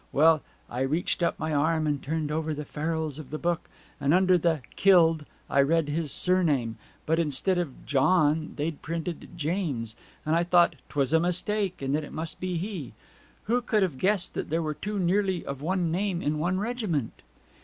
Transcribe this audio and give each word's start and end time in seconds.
Well, 0.11 0.41
I 0.67 0.79
reached 0.79 1.21
up 1.21 1.37
my 1.37 1.53
arm, 1.53 1.85
and 1.85 2.01
turned 2.01 2.31
over 2.31 2.55
the 2.55 2.65
farrels 2.65 3.19
of 3.19 3.29
the 3.29 3.37
book, 3.37 3.69
and 3.99 4.15
under 4.15 4.35
the 4.35 4.61
"killed" 4.75 5.27
I 5.47 5.61
read 5.61 5.89
his 5.89 6.11
surname, 6.11 6.77
but 7.05 7.19
instead 7.19 7.59
of 7.59 7.85
"John" 7.85 8.53
they'd 8.55 8.81
printed 8.81 9.29
"James," 9.37 9.93
and 10.25 10.35
I 10.35 10.43
thought 10.43 10.73
'twas 10.89 11.13
a 11.13 11.19
mistake, 11.19 11.83
and 11.83 11.93
that 11.93 12.03
it 12.03 12.13
must 12.13 12.39
be 12.39 12.57
he. 12.57 12.93
Who 13.43 13.61
could 13.61 13.83
have 13.83 13.99
guessed 13.99 14.33
there 14.33 14.63
were 14.63 14.73
two 14.73 14.97
nearly 14.97 15.45
of 15.45 15.61
one 15.61 15.91
name 15.91 16.19
in 16.19 16.39
one 16.39 16.59
regiment.' 16.59 17.21